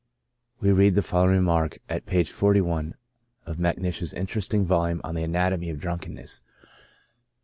[0.59, 2.95] We read the following remark at page 41
[3.45, 6.41] of Macnish's interesting volume on the" Anatomy of Drunkenness."